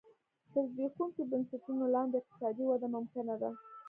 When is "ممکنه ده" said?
2.95-3.49